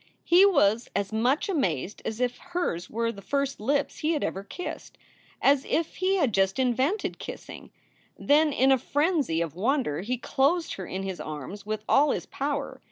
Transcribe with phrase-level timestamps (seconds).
[0.23, 4.43] He was as much amazed as if hers were the first lips he had ever
[4.43, 4.97] kissed
[5.39, 7.69] as if he had just invented kissing.
[8.17, 12.25] Then in a frenzy of wonder he closed her in his arms with all his
[12.25, 12.79] power.